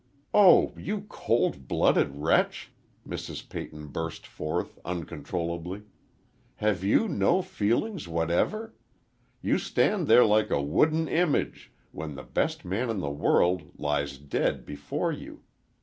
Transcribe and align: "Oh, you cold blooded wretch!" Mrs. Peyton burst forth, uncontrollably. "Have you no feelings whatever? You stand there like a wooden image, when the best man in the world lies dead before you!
"Oh, 0.33 0.73
you 0.75 1.01
cold 1.07 1.67
blooded 1.67 2.15
wretch!" 2.15 2.71
Mrs. 3.07 3.47
Peyton 3.47 3.89
burst 3.89 4.25
forth, 4.25 4.79
uncontrollably. 4.83 5.83
"Have 6.55 6.83
you 6.83 7.07
no 7.07 7.43
feelings 7.43 8.07
whatever? 8.07 8.73
You 9.43 9.59
stand 9.59 10.07
there 10.07 10.25
like 10.25 10.49
a 10.49 10.59
wooden 10.59 11.07
image, 11.07 11.71
when 11.91 12.15
the 12.15 12.23
best 12.23 12.65
man 12.65 12.89
in 12.89 12.97
the 12.99 13.11
world 13.11 13.77
lies 13.79 14.17
dead 14.17 14.65
before 14.65 15.11
you! 15.11 15.43